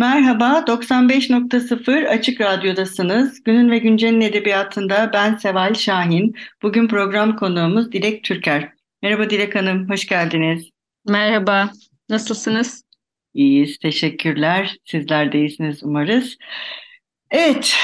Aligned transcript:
Merhaba, 0.00 0.64
95.0 0.66 2.08
Açık 2.08 2.40
Radyo'dasınız. 2.40 3.42
Günün 3.42 3.70
ve 3.70 3.78
Güncel'in 3.78 4.20
edebiyatında 4.20 5.10
ben 5.12 5.36
Seval 5.36 5.74
Şahin. 5.74 6.34
Bugün 6.62 6.88
program 6.88 7.36
konuğumuz 7.36 7.92
Dilek 7.92 8.24
Türker. 8.24 8.72
Merhaba 9.02 9.30
Dilek 9.30 9.54
Hanım, 9.54 9.90
hoş 9.90 10.06
geldiniz. 10.06 10.70
Merhaba, 11.08 11.70
nasılsınız? 12.08 12.84
İyiyiz, 13.34 13.78
teşekkürler. 13.78 14.76
Sizler 14.84 15.32
de 15.32 15.38
iyisiniz 15.38 15.82
umarız. 15.82 16.36
Evet, 17.30 17.76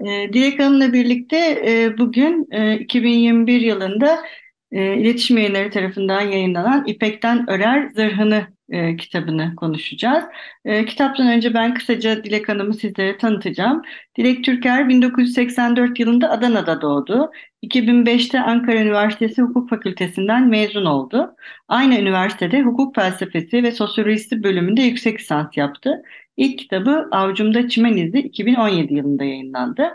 e, 0.00 0.32
Dilek 0.32 0.58
Hanım'la 0.58 0.92
birlikte 0.92 1.62
e, 1.66 1.98
bugün 1.98 2.48
e, 2.50 2.78
2021 2.78 3.60
yılında 3.60 4.24
e, 4.72 4.96
İletişim 4.96 5.38
Yayınları 5.38 5.70
tarafından 5.70 6.20
yayınlanan 6.20 6.84
İpek'ten 6.86 7.50
Örer 7.50 7.88
Zırhını 7.88 8.46
e, 8.70 8.96
kitabını 8.96 9.56
konuşacağız. 9.56 10.24
E, 10.64 10.84
kitaptan 10.84 11.28
önce 11.28 11.54
ben 11.54 11.74
kısaca 11.74 12.24
Dilek 12.24 12.48
Hanım'ı 12.48 12.74
sizlere 12.74 13.18
tanıtacağım. 13.18 13.82
Dilek 14.16 14.44
Türker 14.44 14.88
1984 14.88 16.00
yılında 16.00 16.30
Adana'da 16.30 16.80
doğdu. 16.80 17.30
2005'te 17.62 18.40
Ankara 18.40 18.80
Üniversitesi 18.80 19.42
Hukuk 19.42 19.70
Fakültesinden 19.70 20.48
mezun 20.48 20.84
oldu. 20.84 21.36
Aynı 21.68 21.98
üniversitede 21.98 22.62
hukuk 22.62 22.94
felsefesi 22.94 23.62
ve 23.62 23.72
sosyolojisi 23.72 24.42
bölümünde 24.42 24.82
yüksek 24.82 25.20
lisans 25.20 25.56
yaptı. 25.56 26.02
İlk 26.36 26.58
kitabı 26.58 27.08
Avcumda 27.10 27.68
Çimen 27.68 27.96
İzi 27.96 28.18
2017 28.18 28.94
yılında 28.94 29.24
yayınlandı. 29.24 29.94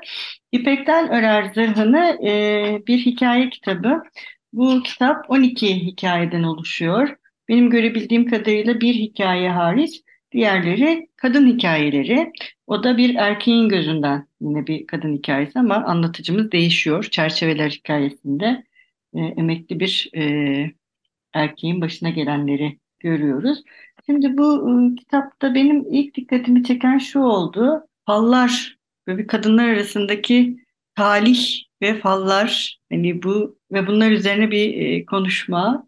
İpek'ten 0.51 1.09
Örer 1.11 1.43
Zırhını 1.53 2.17
e, 2.27 2.81
bir 2.87 2.97
hikaye 2.97 3.49
kitabı. 3.49 4.01
Bu 4.53 4.83
kitap 4.83 5.29
12 5.29 5.75
hikayeden 5.75 6.43
oluşuyor. 6.43 7.17
Benim 7.49 7.69
görebildiğim 7.69 8.25
kadarıyla 8.29 8.81
bir 8.81 8.93
hikaye 8.93 9.49
hariç 9.51 10.03
diğerleri 10.31 11.09
kadın 11.15 11.47
hikayeleri. 11.47 12.31
O 12.67 12.83
da 12.83 12.97
bir 12.97 13.15
erkeğin 13.15 13.69
gözünden 13.69 14.27
yine 14.41 14.67
bir 14.67 14.87
kadın 14.87 15.13
hikayesi 15.13 15.59
ama 15.59 15.75
anlatıcımız 15.75 16.51
değişiyor. 16.51 17.03
Çerçeveler 17.03 17.69
hikayesinde 17.69 18.63
e, 19.13 19.19
emekli 19.19 19.79
bir 19.79 20.09
e, 20.15 20.71
erkeğin 21.33 21.81
başına 21.81 22.09
gelenleri 22.09 22.79
görüyoruz. 22.99 23.63
Şimdi 24.05 24.37
bu 24.37 24.69
e, 24.71 24.95
kitapta 24.95 25.55
benim 25.55 25.93
ilk 25.93 26.15
dikkatimi 26.15 26.63
çeken 26.63 26.97
şu 26.97 27.19
oldu. 27.19 27.87
Fallar 28.05 28.77
ve 29.07 29.17
bir 29.17 29.27
kadınlar 29.27 29.67
arasındaki 29.69 30.57
talih 30.95 31.66
ve 31.81 31.99
fallar 31.99 32.79
hani 32.91 33.23
bu 33.23 33.59
ve 33.71 33.87
bunlar 33.87 34.11
üzerine 34.11 34.51
bir 34.51 34.81
e, 34.81 35.05
konuşma 35.05 35.87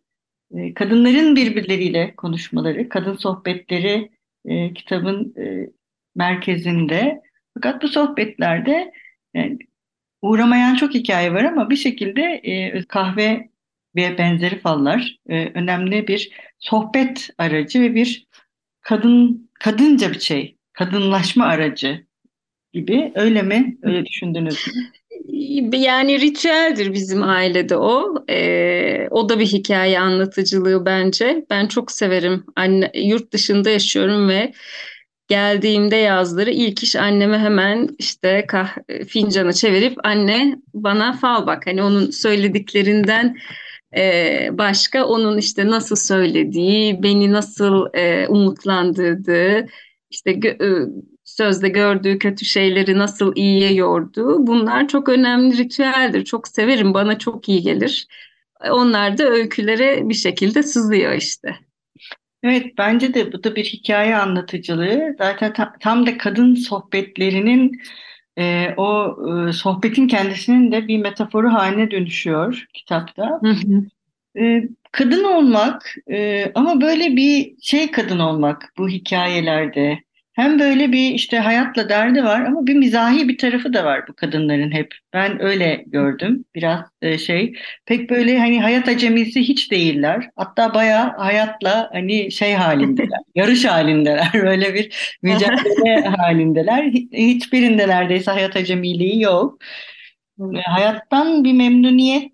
e, 0.56 0.73
kadınların 0.73 1.36
birbirleriyle 1.36 2.16
konuşmaları, 2.16 2.90
kadın 2.90 3.16
sohbetleri 3.16 4.12
e, 4.45 4.73
kitabın 4.73 5.34
e, 5.38 5.70
merkezinde. 6.16 7.22
Fakat 7.54 7.83
bu 7.83 7.88
sohbetlerde 7.88 8.92
yani, 9.33 9.58
uğramayan 10.22 10.76
çok 10.76 10.94
hikaye 10.94 11.33
var 11.33 11.44
ama 11.44 11.70
bir 11.70 11.76
şekilde 11.76 12.22
e, 12.23 12.83
kahve 12.88 13.49
ve 13.95 14.17
benzeri 14.17 14.60
fallar 14.60 15.17
e, 15.30 15.45
önemli 15.54 16.08
bir 16.08 16.32
sohbet 16.60 17.30
aracı 17.38 17.82
ve 17.82 17.95
bir 17.95 18.28
kadın 18.82 19.49
kadınca 19.54 20.11
bir 20.11 20.20
şey, 20.20 20.58
kadınlaşma 20.73 21.45
aracı 21.45 22.08
gibi. 22.73 23.11
Öyle 23.16 23.42
mi? 23.42 23.78
Öyle 23.83 24.05
düşündünüz 24.05 24.67
mü? 24.67 24.98
Yani 25.73 26.22
ritüeldir 26.22 26.94
bizim 26.94 27.23
ailede 27.23 27.78
o. 27.78 28.16
Ee, 28.30 29.08
o 29.12 29.30
da 29.30 29.40
bir 29.40 29.45
hikaye 29.45 30.00
anlatıcılığı 30.00 30.86
bence. 30.86 31.45
Ben 31.50 31.67
çok 31.67 31.92
severim. 31.92 32.44
Anne, 32.56 32.92
yurt 32.95 33.34
dışında 33.34 33.70
yaşıyorum 33.70 34.30
ve 34.30 34.54
geldiğimde 35.28 35.95
yazları 35.95 36.52
ilk 36.52 36.84
iş 36.84 36.95
anneme 36.95 37.40
hemen 37.40 37.90
işte 38.00 38.45
kah, 38.48 38.78
fincanı 39.08 39.54
çevirip 39.54 40.06
anne 40.06 40.56
bana 40.73 41.14
fal 41.14 41.48
bak. 41.48 41.67
Hani 41.67 41.84
onun 41.84 42.10
söylediklerinden 42.11 43.38
e, 43.98 44.50
başka 44.52 45.06
onun 45.06 45.38
işte 45.38 45.67
nasıl 45.67 45.96
söylediği, 45.96 47.04
beni 47.04 47.32
nasıl 47.32 47.86
e, 47.94 48.28
umutlandırdığı, 48.28 49.66
işte 50.10 50.32
gö- 50.32 50.92
sözde 51.39 51.70
gördüğü 51.70 52.20
kötü 52.20 52.45
şeyleri 52.45 52.98
nasıl 52.98 53.36
iyiye 53.36 53.73
yorduğu 53.73 54.48
bunlar 54.48 54.88
çok 54.88 55.10
önemli 55.10 55.58
ritüeldir. 55.58 56.26
Çok 56.26 56.48
severim, 56.48 56.94
bana 56.94 57.17
çok 57.17 57.50
iyi 57.50 57.61
gelir. 57.61 58.08
Onlar 58.70 59.17
da 59.17 59.23
öykülere 59.23 60.10
bir 60.10 60.14
şekilde 60.14 60.64
sızıyor 60.64 61.14
işte. 61.14 61.55
Evet 62.44 62.66
bence 62.78 63.14
de 63.14 63.33
bu 63.33 63.44
da 63.44 63.55
bir 63.55 63.66
hikaye 63.66 64.16
anlatıcılığı. 64.16 65.16
Zaten 65.17 65.54
tam, 65.54 65.73
tam 65.80 66.05
da 66.05 66.17
kadın 66.17 66.55
sohbetlerinin 66.55 67.82
e, 68.38 68.73
o 68.78 69.17
e, 69.28 69.54
sohbetin 69.54 70.08
kendisinin 70.08 70.72
de 70.72 70.88
bir 70.88 70.98
metaforu 70.98 71.54
haline 71.54 71.92
dönüşüyor 71.92 72.66
kitapta. 72.73 73.39
Hı 73.42 73.49
hı. 73.49 73.86
E, 74.44 74.64
kadın 74.92 75.23
olmak 75.23 75.95
e, 76.11 76.52
ama 76.55 76.82
böyle 76.82 77.16
bir 77.16 77.55
şey 77.61 77.92
kadın 77.92 78.20
olmak 78.20 78.73
bu 78.78 78.89
hikayelerde. 78.89 80.08
Hem 80.34 80.60
böyle 80.60 80.92
bir 80.92 81.12
işte 81.14 81.40
hayatla 81.40 81.90
derdi 81.90 82.23
var 82.23 82.42
ama 82.42 82.67
bir 82.67 82.76
mizahi 82.76 83.28
bir 83.28 83.38
tarafı 83.38 83.73
da 83.73 83.86
var 83.86 84.08
bu 84.08 84.14
kadınların 84.16 84.72
hep. 84.72 84.95
Ben 85.14 85.42
öyle 85.42 85.84
gördüm 85.88 86.45
biraz 86.56 86.80
e, 87.02 87.17
şey. 87.17 87.54
Pek 87.86 88.10
böyle 88.10 88.40
hani 88.40 88.62
hayat 88.62 88.88
acemisi 88.88 89.40
hiç 89.42 89.72
değiller. 89.72 90.30
Hatta 90.36 90.73
bayağı 90.73 91.17
hayatla 91.17 91.90
hani 91.94 92.32
şey 92.32 92.54
halindeler. 92.54 93.20
yarış 93.36 93.66
halindeler. 93.66 94.30
Böyle 94.34 94.73
bir 94.73 95.17
mücadele 95.22 96.02
halindeler. 96.17 96.84
Hiçbirinde 97.14 97.88
neredeyse 97.88 98.32
hayat 98.32 98.56
acemiliği 98.56 99.22
yok. 99.22 99.60
Hayattan 100.66 101.44
bir 101.44 101.54
memnuniyet 101.54 102.32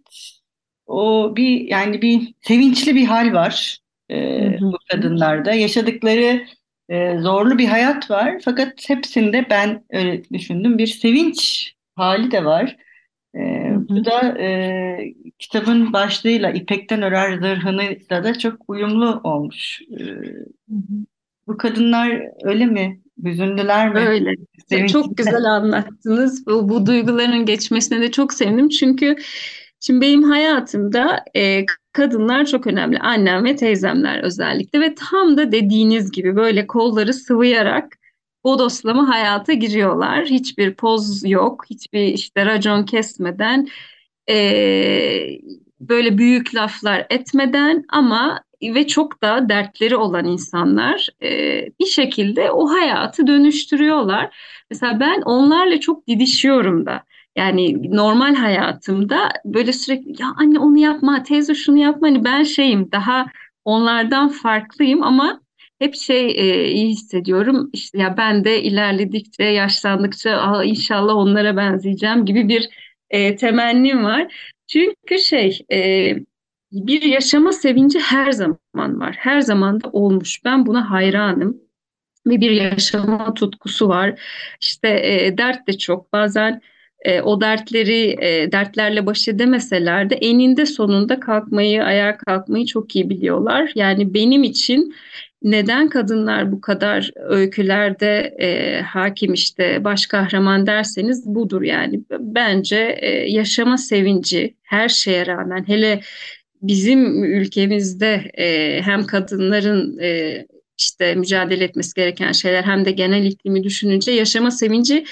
o 0.87 1.33
bir 1.35 1.61
yani 1.69 2.01
bir 2.01 2.33
sevinçli 2.41 2.95
bir 2.95 3.05
hal 3.05 3.33
var 3.33 3.77
e, 4.11 4.15
bu 4.61 4.77
kadınlarda. 4.91 5.53
Yaşadıkları 5.53 6.45
e, 6.89 7.17
zorlu 7.19 7.57
bir 7.57 7.67
hayat 7.67 8.11
var. 8.11 8.35
Fakat 8.45 8.89
hepsinde 8.89 9.45
ben 9.49 9.83
öyle 9.89 10.23
düşündüm 10.33 10.77
bir 10.77 10.87
sevinç 10.87 11.71
hali 11.95 12.31
de 12.31 12.45
var. 12.45 12.77
E, 13.35 13.39
bu 13.89 14.05
da 14.05 14.39
e, 14.39 14.97
kitabın 15.39 15.93
başlığıyla 15.93 16.51
İpek'ten 16.51 17.01
Örer 17.01 17.37
Zırhını 17.37 17.81
da 18.09 18.39
çok 18.39 18.53
uyumlu 18.67 19.21
olmuş. 19.23 19.81
E, 19.81 20.03
bu 21.47 21.57
kadınlar 21.57 22.21
öyle 22.43 22.65
mi? 22.65 23.01
Hüzünlüler 23.23 23.93
mi? 23.93 23.99
Öyle. 23.99 24.31
Sevinçli. 24.69 24.93
Çok 24.93 25.17
güzel 25.17 25.43
anlattınız. 25.43 26.47
Bu, 26.47 26.69
bu 26.69 26.85
duyguların 26.85 27.45
geçmesine 27.45 28.01
de 28.01 28.11
çok 28.11 28.33
sevindim. 28.33 28.69
Çünkü 28.69 29.15
Şimdi 29.85 30.01
benim 30.01 30.23
hayatımda 30.23 31.25
e, 31.35 31.65
kadınlar 31.93 32.45
çok 32.45 32.67
önemli. 32.67 32.99
Annem 32.99 33.45
ve 33.45 33.55
teyzemler 33.55 34.23
özellikle 34.23 34.81
ve 34.81 34.95
tam 34.95 35.37
da 35.37 35.51
dediğiniz 35.51 36.11
gibi 36.11 36.35
böyle 36.35 36.67
kolları 36.67 37.13
sıvayarak 37.13 37.97
bodoslama 38.43 39.09
hayata 39.09 39.53
giriyorlar. 39.53 40.25
Hiçbir 40.25 40.75
poz 40.75 41.29
yok, 41.29 41.65
hiçbir 41.69 42.05
işte 42.07 42.45
racon 42.45 42.83
kesmeden, 42.83 43.67
e, 44.29 44.35
böyle 45.79 46.17
büyük 46.17 46.55
laflar 46.55 47.05
etmeden 47.09 47.83
ama 47.89 48.43
ve 48.63 48.87
çok 48.87 49.23
da 49.23 49.49
dertleri 49.49 49.95
olan 49.95 50.25
insanlar 50.25 51.07
e, 51.23 51.29
bir 51.79 51.85
şekilde 51.85 52.51
o 52.51 52.69
hayatı 52.69 53.27
dönüştürüyorlar. 53.27 54.37
Mesela 54.71 54.99
ben 54.99 55.21
onlarla 55.21 55.79
çok 55.79 56.07
didişiyorum 56.07 56.85
da. 56.85 57.03
Yani 57.35 57.91
normal 57.97 58.35
hayatımda 58.35 59.29
böyle 59.45 59.73
sürekli 59.73 60.21
ya 60.21 60.27
anne 60.37 60.59
onu 60.59 60.77
yapma, 60.77 61.23
teyze 61.23 61.55
şunu 61.55 61.77
yapma. 61.77 62.07
Hani 62.07 62.23
ben 62.23 62.43
şeyim 62.43 62.91
daha 62.91 63.25
onlardan 63.65 64.29
farklıyım 64.29 65.03
ama 65.03 65.41
hep 65.79 65.95
şey 65.95 66.25
e, 66.25 66.67
iyi 66.71 66.87
hissediyorum. 66.89 67.69
İşte 67.73 67.97
ya 67.97 68.17
ben 68.17 68.45
de 68.45 68.63
ilerledikçe, 68.63 69.43
yaşlandıkça 69.43 70.31
Aa, 70.31 70.63
inşallah 70.63 71.15
onlara 71.15 71.57
benzeyeceğim 71.57 72.25
gibi 72.25 72.49
bir 72.49 72.69
e, 73.09 73.35
temennim 73.35 74.03
var. 74.03 74.33
Çünkü 74.67 75.19
şey 75.19 75.59
e, 75.71 76.15
bir 76.71 77.01
yaşama 77.01 77.51
sevinci 77.51 77.99
her 77.99 78.31
zaman 78.31 78.99
var. 78.99 79.15
Her 79.19 79.41
zaman 79.41 79.81
da 79.83 79.89
olmuş. 79.89 80.45
Ben 80.45 80.65
buna 80.65 80.91
hayranım. 80.91 81.57
Ve 82.27 82.41
bir 82.41 82.51
yaşama 82.51 83.33
tutkusu 83.33 83.87
var. 83.89 84.21
İşte 84.61 84.87
e, 84.89 85.37
dert 85.37 85.67
de 85.67 85.77
çok. 85.77 86.13
Bazen 86.13 86.61
e, 87.05 87.21
o 87.21 87.41
dertleri 87.41 88.15
e, 88.21 88.51
dertlerle 88.51 89.05
baş 89.05 89.27
edemeseler 89.27 90.09
de 90.09 90.15
eninde 90.15 90.65
sonunda 90.65 91.19
kalkmayı, 91.19 91.83
ayağa 91.83 92.17
kalkmayı 92.17 92.65
çok 92.65 92.95
iyi 92.95 93.09
biliyorlar. 93.09 93.71
Yani 93.75 94.13
benim 94.13 94.43
için 94.43 94.93
neden 95.43 95.89
kadınlar 95.89 96.51
bu 96.51 96.61
kadar 96.61 97.11
öykülerde 97.15 98.35
e, 98.39 98.81
hakim 98.81 99.33
işte 99.33 99.83
baş 99.83 100.07
kahraman 100.07 100.67
derseniz 100.67 101.25
budur 101.25 101.61
yani. 101.61 102.01
Bence 102.19 102.97
e, 103.01 103.09
yaşama 103.09 103.77
sevinci 103.77 104.55
her 104.63 104.89
şeye 104.89 105.25
rağmen 105.25 105.67
hele 105.67 106.01
bizim 106.61 107.23
ülkemizde 107.23 108.31
e, 108.37 108.81
hem 108.81 109.05
kadınların 109.05 109.99
e, 109.99 110.45
işte 110.77 111.15
mücadele 111.15 111.63
etmesi 111.63 111.93
gereken 111.95 112.31
şeyler 112.31 112.63
hem 112.63 112.85
de 112.85 112.91
genel 112.91 113.25
iklimi 113.25 113.63
düşününce 113.63 114.11
yaşama 114.11 114.51
sevinci 114.51 115.05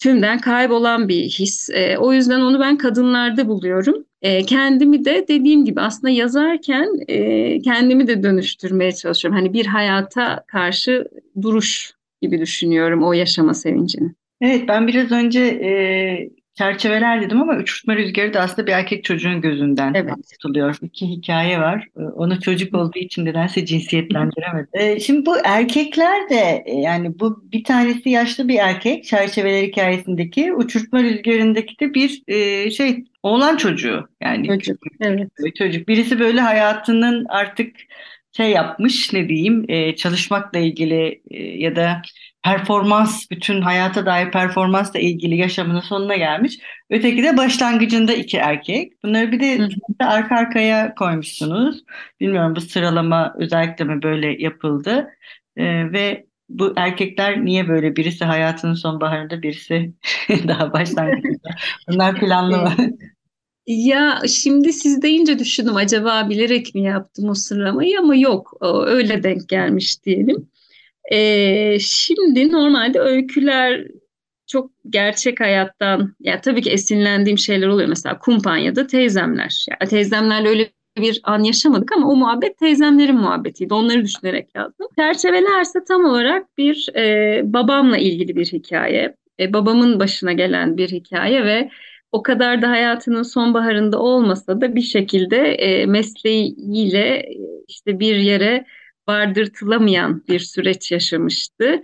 tümden 0.00 0.38
kaybolan 0.38 1.08
bir 1.08 1.22
his. 1.22 1.70
E, 1.70 1.98
o 1.98 2.12
yüzden 2.12 2.40
onu 2.40 2.60
ben 2.60 2.76
kadınlarda 2.76 3.48
buluyorum. 3.48 4.04
E, 4.22 4.42
kendimi 4.42 5.04
de 5.04 5.24
dediğim 5.28 5.64
gibi 5.64 5.80
aslında 5.80 6.10
yazarken 6.10 6.88
e, 7.08 7.58
kendimi 7.60 8.06
de 8.06 8.22
dönüştürmeye 8.22 8.92
çalışıyorum. 8.92 9.38
Hani 9.38 9.52
bir 9.52 9.66
hayata 9.66 10.44
karşı 10.46 11.08
duruş 11.42 11.92
gibi 12.22 12.40
düşünüyorum 12.40 13.02
o 13.02 13.12
yaşama 13.12 13.54
sevincini. 13.54 14.12
Evet 14.40 14.68
ben 14.68 14.86
biraz 14.88 15.12
önce 15.12 15.40
e, 15.40 15.70
çerçeveler 16.60 17.22
dedim 17.22 17.42
ama 17.42 17.56
uçurtma 17.56 17.96
rüzgarı 17.96 18.34
da 18.34 18.40
aslında 18.40 18.66
bir 18.66 18.72
erkek 18.72 19.04
çocuğun 19.04 19.40
gözünden 19.40 19.94
evet. 19.94 20.14
tutuluyor. 20.32 20.76
İki 20.82 21.06
hikaye 21.06 21.60
var. 21.60 21.86
Ee, 21.96 22.02
onu 22.02 22.40
çocuk 22.40 22.74
olduğu 22.74 22.98
için 22.98 23.24
nedense 23.24 23.66
cinsiyetlendiremedi. 23.66 24.68
Ee, 24.72 25.00
şimdi 25.00 25.26
bu 25.26 25.36
erkekler 25.44 26.30
de 26.30 26.64
e, 26.66 26.74
yani 26.74 27.20
bu 27.20 27.44
bir 27.52 27.64
tanesi 27.64 28.10
yaşlı 28.10 28.48
bir 28.48 28.58
erkek 28.58 29.04
çerçeveler 29.04 29.62
hikayesindeki 29.62 30.52
uçurtma 30.52 31.02
rüzgarındaki 31.02 31.80
de 31.80 31.94
bir 31.94 32.22
e, 32.28 32.70
şey 32.70 33.04
oğlan 33.22 33.56
çocuğu 33.56 34.08
yani 34.20 34.46
çocuk. 34.46 34.78
Evet. 35.00 35.28
Çocuk. 35.58 35.88
Birisi 35.88 36.18
böyle 36.18 36.40
hayatının 36.40 37.26
artık 37.28 37.76
şey 38.32 38.50
yapmış 38.50 39.12
ne 39.12 39.28
diyeyim 39.28 39.64
e, 39.68 39.96
çalışmakla 39.96 40.58
ilgili 40.58 41.22
e, 41.30 41.42
ya 41.42 41.76
da 41.76 42.02
performans 42.44 43.30
bütün 43.30 43.62
hayata 43.62 44.06
dair 44.06 44.30
performansla 44.30 45.00
ilgili 45.00 45.36
yaşamının 45.36 45.80
sonuna 45.80 46.16
gelmiş. 46.16 46.58
Öteki 46.90 47.22
de 47.22 47.36
başlangıcında 47.36 48.12
iki 48.12 48.36
erkek. 48.36 49.04
Bunları 49.04 49.32
bir 49.32 49.40
de 49.40 49.58
Hı. 49.58 49.68
arka 50.00 50.36
arkaya 50.36 50.94
koymuşsunuz. 50.94 51.84
Bilmiyorum 52.20 52.56
bu 52.56 52.60
sıralama 52.60 53.34
özellikle 53.38 53.84
mi 53.84 54.02
böyle 54.02 54.42
yapıldı. 54.42 55.08
E, 55.56 55.92
ve 55.92 56.26
bu 56.48 56.72
erkekler 56.76 57.44
niye 57.44 57.68
böyle 57.68 57.96
birisi 57.96 58.24
hayatının 58.24 58.74
sonbaharında 58.74 59.42
birisi 59.42 59.94
daha 60.48 60.72
başlangıcında. 60.72 61.48
Bunlar 61.88 62.20
planlı 62.20 62.58
mı? 62.58 62.72
Ya 63.66 64.22
şimdi 64.28 64.72
siz 64.72 65.02
deyince 65.02 65.38
düşündüm 65.38 65.76
acaba 65.76 66.28
bilerek 66.28 66.74
mi 66.74 66.82
yaptım 66.82 67.28
o 67.28 67.34
sıralamayı 67.34 67.98
ama 67.98 68.16
yok 68.16 68.56
öyle 68.86 69.22
denk 69.22 69.48
gelmiş 69.48 70.04
diyelim. 70.04 70.49
Ee, 71.10 71.78
şimdi 71.80 72.52
normalde 72.52 73.00
öyküler 73.00 73.86
çok 74.46 74.70
gerçek 74.90 75.40
hayattan 75.40 76.14
ya 76.20 76.40
tabii 76.40 76.62
ki 76.62 76.70
esinlendiğim 76.70 77.38
şeyler 77.38 77.66
oluyor 77.66 77.88
mesela 77.88 78.18
kumpanyada 78.18 78.86
teyzemler. 78.86 79.66
Ya 79.70 79.88
teyzemlerle 79.88 80.48
öyle 80.48 80.70
bir 80.96 81.20
an 81.24 81.42
yaşamadık 81.42 81.92
ama 81.92 82.08
o 82.08 82.16
muhabbet 82.16 82.58
teyzemlerin 82.58 83.16
muhabbetiydi. 83.16 83.74
Onları 83.74 84.04
düşünerek 84.04 84.48
yazdım. 84.54 84.86
Çerçevelerse 84.98 85.84
tam 85.88 86.04
olarak 86.04 86.58
bir 86.58 86.88
e, 86.96 87.40
babamla 87.44 87.98
ilgili 87.98 88.36
bir 88.36 88.46
hikaye. 88.46 89.14
E, 89.40 89.52
babamın 89.52 90.00
başına 90.00 90.32
gelen 90.32 90.76
bir 90.76 90.88
hikaye 90.88 91.44
ve 91.44 91.70
o 92.12 92.22
kadar 92.22 92.62
da 92.62 92.70
hayatının 92.70 93.22
sonbaharında 93.22 93.98
olmasa 93.98 94.60
da 94.60 94.74
bir 94.74 94.82
şekilde 94.82 95.36
e, 95.36 95.86
mesleğiyle 95.86 97.28
işte 97.68 98.00
bir 98.00 98.16
yere 98.16 98.64
vardırtılamayan 99.10 100.22
bir 100.28 100.40
süreç 100.40 100.92
yaşamıştı. 100.92 101.82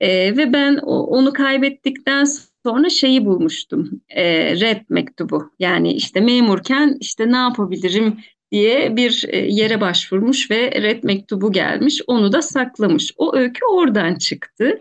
E, 0.00 0.36
ve 0.36 0.52
ben 0.52 0.78
o, 0.82 1.02
onu 1.06 1.32
kaybettikten 1.32 2.26
sonra 2.66 2.88
şeyi 2.88 3.24
bulmuştum. 3.26 4.00
E, 4.08 4.24
red 4.60 4.80
mektubu. 4.88 5.50
Yani 5.58 5.92
işte 5.92 6.20
memurken 6.20 6.96
işte 7.00 7.32
ne 7.32 7.36
yapabilirim 7.36 8.18
diye 8.52 8.96
bir 8.96 9.24
e, 9.28 9.36
yere 9.38 9.80
başvurmuş 9.80 10.50
ve 10.50 10.82
red 10.82 11.04
mektubu 11.04 11.52
gelmiş. 11.52 12.02
Onu 12.06 12.32
da 12.32 12.42
saklamış. 12.42 13.12
O 13.16 13.36
öykü 13.36 13.60
oradan 13.72 14.14
çıktı. 14.14 14.80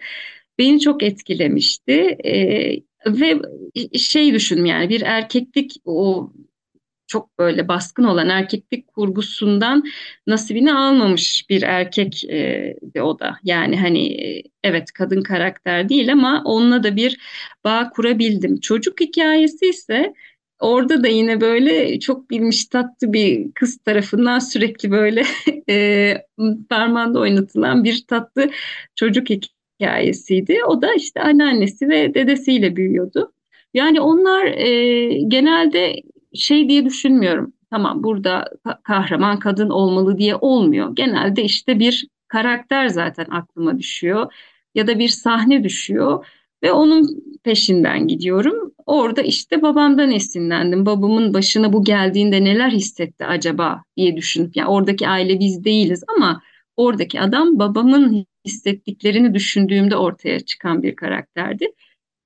Beni 0.60 0.80
çok 0.80 1.04
etkilemişti. 1.04 2.18
E, 2.26 2.34
ve 3.08 3.42
şey 3.98 4.34
düşün 4.34 4.66
yani 4.66 4.90
bir 4.90 5.02
erkeklik 5.02 5.72
o 5.86 6.30
çok 7.14 7.40
böyle 7.40 7.68
baskın 7.68 8.04
olan 8.04 8.30
erkeklik 8.30 8.88
kurgusundan 8.88 9.84
nasibini 10.28 10.74
almamış 10.74 11.46
bir 11.50 11.62
erkek 11.62 12.24
e, 12.24 12.76
o 13.02 13.20
da. 13.20 13.38
Yani 13.44 13.80
hani 13.80 14.18
evet 14.64 14.92
kadın 14.94 15.22
karakter 15.22 15.90
değil 15.90 16.12
ama 16.12 16.42
onunla 16.46 16.84
da 16.84 16.96
bir 16.96 17.20
bağ 17.64 17.90
kurabildim. 17.90 18.60
Çocuk 18.60 19.00
hikayesi 19.00 19.66
ise 19.66 20.14
orada 20.60 21.04
da 21.04 21.08
yine 21.08 21.42
böyle 21.42 22.00
çok 22.00 22.30
bilmiş 22.30 22.66
tatlı 22.66 23.14
bir 23.14 23.52
kız 23.54 23.78
tarafından 23.78 24.40
sürekli 24.40 24.92
böyle 24.92 25.24
e, 25.70 26.18
parmağında 26.70 27.20
oynatılan 27.20 27.84
bir 27.84 28.06
tatlı 28.08 28.50
çocuk 28.96 29.28
hikayesiydi. 29.30 30.60
O 30.68 30.82
da 30.82 30.94
işte 30.94 31.22
anneannesi 31.22 31.90
ve 31.90 32.14
dedesiyle 32.14 32.76
büyüyordu. 32.76 33.34
Yani 33.74 34.02
onlar 34.02 34.46
e, 34.46 35.08
genelde 35.28 35.96
şey 36.36 36.70
diye 36.70 36.86
düşünmüyorum. 36.86 37.54
Tamam 37.70 38.04
burada 38.04 38.46
kahraman 38.84 39.40
kadın 39.40 39.70
olmalı 39.70 40.18
diye 40.18 40.36
olmuyor. 40.36 40.96
Genelde 40.96 41.44
işte 41.44 41.80
bir 41.80 42.08
karakter 42.28 42.88
zaten 42.88 43.26
aklıma 43.32 43.80
düşüyor 43.80 44.34
ya 44.76 44.88
da 44.88 45.00
bir 45.00 45.10
sahne 45.10 45.64
düşüyor 45.64 46.26
ve 46.64 46.72
onun 46.72 47.24
peşinden 47.44 48.08
gidiyorum. 48.08 48.74
Orada 48.86 49.22
işte 49.22 49.62
babamdan 49.62 50.12
esinlendim. 50.12 50.86
Babamın 50.86 51.34
başına 51.34 51.74
bu 51.74 51.84
geldiğinde 51.84 52.44
neler 52.44 52.70
hissetti 52.72 53.26
acaba 53.26 53.84
diye 53.98 54.18
düşünüp 54.18 54.56
yani 54.56 54.70
oradaki 54.70 55.08
aile 55.08 55.40
biz 55.40 55.64
değiliz 55.64 56.04
ama 56.18 56.42
oradaki 56.78 57.22
adam 57.22 57.60
babamın 57.60 58.26
hissettiklerini 58.46 59.34
düşündüğümde 59.34 59.96
ortaya 59.96 60.40
çıkan 60.40 60.84
bir 60.84 60.96
karakterdi. 60.96 61.66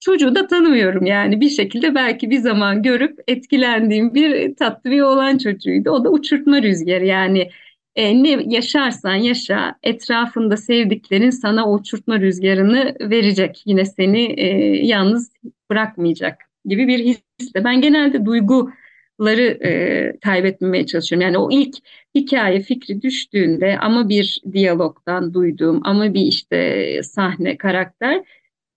Çocuğu 0.08 0.36
da 0.36 0.48
tanımıyorum 0.48 1.06
yani 1.06 1.42
bir 1.42 1.50
şekilde 1.50 1.96
belki 1.96 2.30
bir 2.30 2.38
zaman 2.38 2.84
görüp 2.84 3.20
etkilendiğim 3.28 4.16
bir 4.16 4.56
tatlı 4.56 4.92
bir 4.92 5.02
oğlan 5.02 5.38
çocuğuydu. 5.38 5.90
O 5.90 6.04
da 6.04 6.10
uçurtma 6.10 6.62
rüzgarı 6.62 7.06
yani 7.06 7.50
e, 7.96 8.24
ne 8.24 8.30
yaşarsan 8.46 9.16
yaşa 9.16 9.76
etrafında 9.84 10.58
sevdiklerin 10.58 11.30
sana 11.30 11.72
uçurtma 11.72 12.20
rüzgarını 12.20 12.96
verecek. 13.00 13.64
Yine 13.66 13.86
seni 13.86 14.22
e, 14.38 14.46
yalnız 14.86 15.32
bırakmayacak 15.70 16.38
gibi 16.66 16.88
bir 16.88 17.00
hisle. 17.00 17.64
Ben 17.64 17.82
genelde 17.82 18.26
duyguları 18.26 19.44
e, 19.66 20.14
kaybetmemeye 20.20 20.86
çalışıyorum. 20.86 21.28
Yani 21.28 21.38
o 21.38 21.52
ilk 21.52 21.76
hikaye 22.16 22.60
fikri 22.60 23.02
düştüğünde 23.02 23.78
ama 23.80 24.10
bir 24.10 24.42
diyalogdan 24.52 25.34
duyduğum 25.34 25.82
ama 25.84 26.14
bir 26.14 26.22
işte 26.22 27.02
sahne 27.04 27.58
karakter 27.58 28.24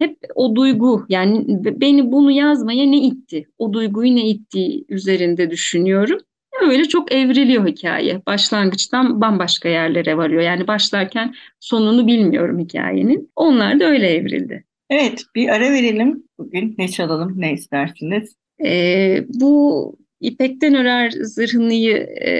hep 0.00 0.18
o 0.34 0.56
duygu 0.56 1.06
yani 1.08 1.44
beni 1.80 2.12
bunu 2.12 2.30
yazmaya 2.30 2.86
ne 2.86 2.96
itti? 2.96 3.48
O 3.58 3.72
duyguyu 3.72 4.16
ne 4.16 4.28
ittiği 4.28 4.84
üzerinde 4.88 5.50
düşünüyorum. 5.50 6.18
Öyle 6.62 6.84
çok 6.84 7.12
evriliyor 7.12 7.66
hikaye. 7.66 8.22
Başlangıçtan 8.26 9.20
bambaşka 9.20 9.68
yerlere 9.68 10.16
varıyor. 10.16 10.42
Yani 10.42 10.66
başlarken 10.66 11.34
sonunu 11.60 12.06
bilmiyorum 12.06 12.58
hikayenin. 12.58 13.30
Onlar 13.36 13.80
da 13.80 13.84
öyle 13.84 14.06
evrildi. 14.06 14.64
Evet, 14.90 15.22
bir 15.34 15.48
ara 15.48 15.70
verelim. 15.70 16.22
Bugün 16.38 16.74
ne 16.78 16.88
çalalım, 16.88 17.34
ne 17.36 17.52
istersiniz? 17.52 18.36
Ee, 18.64 19.24
bu 19.28 19.96
İpek'ten 20.20 20.74
Örer 20.74 21.10
Zırhını'yı 21.10 21.96
e, 22.26 22.32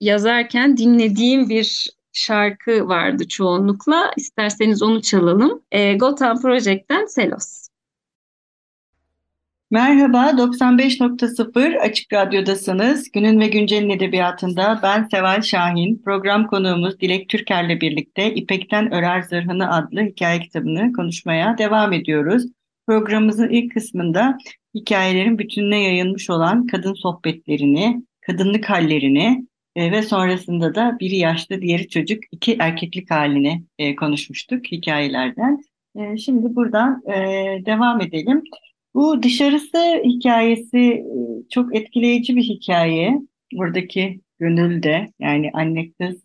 yazarken 0.00 0.76
dinlediğim 0.76 1.48
bir 1.48 1.90
şarkı 2.14 2.88
vardı 2.88 3.28
çoğunlukla. 3.28 4.10
İsterseniz 4.16 4.82
onu 4.82 5.02
çalalım. 5.02 5.62
E, 5.72 5.94
Gotham 5.96 6.42
Project'ten 6.42 7.06
Selos. 7.06 7.64
Merhaba, 9.70 10.30
95.0 10.30 11.78
Açık 11.78 12.12
Radyo'dasınız. 12.12 13.10
Günün 13.12 13.40
ve 13.40 13.48
Güncel'in 13.48 13.90
edebiyatında 13.90 14.80
ben 14.82 15.08
Seval 15.10 15.42
Şahin. 15.42 16.02
Program 16.04 16.46
konuğumuz 16.46 17.00
Dilek 17.00 17.28
Türker'le 17.28 17.80
birlikte 17.80 18.34
İpek'ten 18.34 18.92
Örer 18.92 19.22
Zırhını 19.22 19.74
adlı 19.76 20.00
hikaye 20.00 20.40
kitabını 20.40 20.92
konuşmaya 20.92 21.58
devam 21.58 21.92
ediyoruz. 21.92 22.44
programımızın 22.86 23.48
ilk 23.48 23.74
kısmında 23.74 24.38
hikayelerin 24.74 25.38
bütününe 25.38 25.82
yayılmış 25.82 26.30
olan 26.30 26.66
kadın 26.66 26.94
sohbetlerini, 26.94 28.02
kadınlık 28.26 28.70
hallerini 28.70 29.46
e, 29.76 29.92
ve 29.92 30.02
sonrasında 30.02 30.74
da 30.74 30.96
biri 31.00 31.16
yaşlı, 31.16 31.62
diğeri 31.62 31.88
çocuk, 31.88 32.22
iki 32.32 32.56
erkeklik 32.60 33.10
halini 33.10 33.64
e, 33.78 33.96
konuşmuştuk 33.96 34.66
hikayelerden. 34.72 35.60
E, 35.96 36.16
şimdi 36.16 36.56
buradan 36.56 37.02
e, 37.06 37.14
devam 37.66 38.00
edelim. 38.00 38.42
Bu 38.94 39.22
dışarısı 39.22 40.02
hikayesi 40.04 40.78
e, 40.78 41.04
çok 41.50 41.76
etkileyici 41.76 42.36
bir 42.36 42.42
hikaye. 42.42 43.20
Buradaki 43.52 44.20
gönül 44.38 44.82
de 44.82 45.12
yani 45.18 45.50
anne 45.52 45.90
kız 46.00 46.24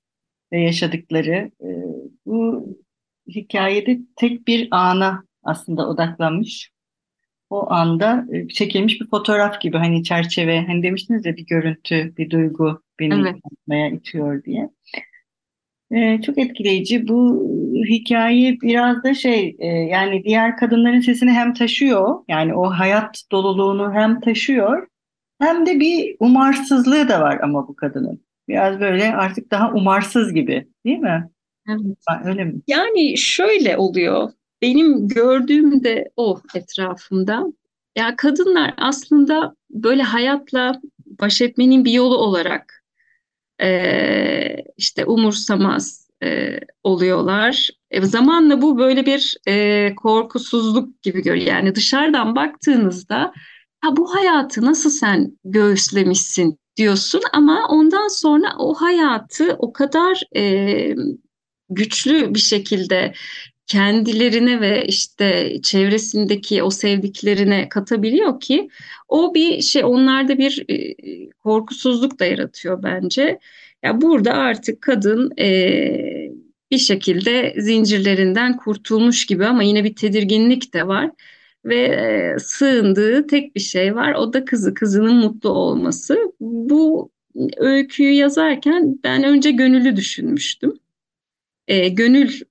ve 0.51 0.61
yaşadıkları 0.61 1.51
e, 1.61 1.69
bu 2.25 2.65
hikayede 3.27 3.99
tek 4.15 4.47
bir 4.47 4.67
ana 4.71 5.23
aslında 5.43 5.89
odaklanmış. 5.89 6.71
O 7.49 7.71
anda 7.71 8.25
e, 8.33 8.47
çekilmiş 8.47 9.01
bir 9.01 9.09
fotoğraf 9.09 9.61
gibi 9.61 9.77
hani 9.77 10.03
çerçeve 10.03 10.65
hani 10.65 10.83
demiştiniz 10.83 11.25
ya 11.25 11.37
bir 11.37 11.45
görüntü, 11.45 12.13
bir 12.17 12.29
duygu 12.29 12.81
beni 12.99 13.13
Evet. 13.13 13.35
yapmaya 13.51 13.89
itiyor 13.89 14.43
diye. 14.43 14.69
Ee, 15.91 16.21
çok 16.21 16.37
etkileyici. 16.37 17.07
Bu 17.07 17.47
hikaye 17.89 18.57
biraz 18.61 19.03
da 19.03 19.13
şey 19.13 19.55
e, 19.59 19.67
yani 19.67 20.23
diğer 20.23 20.57
kadınların 20.57 20.99
sesini 20.99 21.31
hem 21.31 21.53
taşıyor 21.53 22.23
yani 22.27 22.53
o 22.53 22.69
hayat 22.69 23.23
doluluğunu 23.31 23.93
hem 23.93 24.21
taşıyor 24.21 24.87
hem 25.39 25.65
de 25.65 25.79
bir 25.79 26.15
umarsızlığı 26.19 27.09
da 27.09 27.21
var 27.21 27.39
ama 27.43 27.67
bu 27.67 27.75
kadının. 27.75 28.21
Biraz 28.47 28.79
böyle 28.79 29.15
artık 29.15 29.51
daha 29.51 29.73
umarsız 29.73 30.33
gibi 30.33 30.67
değil 30.85 30.97
mi? 30.99 31.29
Evet. 31.69 32.25
Öyle 32.25 32.45
mi? 32.45 32.53
Yani 32.67 33.17
şöyle 33.17 33.77
oluyor. 33.77 34.29
Benim 34.61 35.07
gördüğüm 35.07 35.83
de 35.83 36.11
o 36.15 36.41
etrafımda. 36.55 37.43
Ya 37.97 38.15
kadınlar 38.15 38.73
aslında 38.77 39.55
böyle 39.69 40.03
hayatla 40.03 40.81
baş 41.05 41.41
etmenin 41.41 41.85
bir 41.85 41.91
yolu 41.91 42.17
olarak 42.17 42.83
eee, 43.61 44.65
işte 44.77 45.05
umursamaz 45.05 46.09
eee, 46.23 46.59
oluyorlar. 46.83 47.69
E, 47.91 48.01
zamanla 48.01 48.61
bu 48.61 48.77
böyle 48.77 49.05
bir 49.05 49.37
eee, 49.47 49.95
korkusuzluk 49.95 51.01
gibi 51.03 51.23
görüyor. 51.23 51.47
Yani 51.47 51.75
dışarıdan 51.75 52.35
baktığınızda 52.35 53.33
ha 53.81 53.97
bu 53.97 54.15
hayatı 54.15 54.65
nasıl 54.65 54.89
sen 54.89 55.37
göğüslemişsin 55.45 56.59
diyorsun 56.77 57.21
ama 57.33 57.67
ondan 57.69 58.07
sonra 58.07 58.53
o 58.59 58.73
hayatı 58.73 59.55
o 59.59 59.73
kadar 59.73 60.23
eee, 60.35 60.95
güçlü 61.69 62.33
bir 62.33 62.39
şekilde 62.39 63.13
kendilerine 63.69 64.61
ve 64.61 64.85
işte 64.85 65.57
çevresindeki 65.63 66.63
o 66.63 66.69
sevdiklerine 66.69 67.69
katabiliyor 67.69 68.39
ki 68.39 68.69
o 69.07 69.33
bir 69.35 69.61
şey 69.61 69.83
onlarda 69.85 70.37
bir 70.37 70.65
e, 70.69 70.95
korkusuzluk 71.29 72.19
da 72.19 72.25
yaratıyor 72.25 72.83
bence. 72.83 73.39
Ya 73.83 74.01
burada 74.01 74.33
artık 74.33 74.81
kadın 74.81 75.31
e, 75.39 76.31
bir 76.71 76.77
şekilde 76.77 77.55
zincirlerinden 77.57 78.57
kurtulmuş 78.57 79.25
gibi 79.25 79.45
ama 79.45 79.63
yine 79.63 79.83
bir 79.83 79.95
tedirginlik 79.95 80.73
de 80.73 80.87
var 80.87 81.11
ve 81.65 81.75
e, 81.75 82.39
sığındığı 82.39 83.27
tek 83.27 83.55
bir 83.55 83.59
şey 83.59 83.95
var 83.95 84.13
o 84.13 84.33
da 84.33 84.45
kızı 84.45 84.73
kızının 84.73 85.15
mutlu 85.15 85.49
olması. 85.49 86.17
Bu 86.39 87.11
öyküyü 87.57 88.13
yazarken 88.13 88.99
ben 89.03 89.23
önce 89.23 89.51
Gönül'ü 89.51 89.95
düşünmüştüm. 89.95 90.79
E, 91.67 91.89
Gönül 91.89 92.41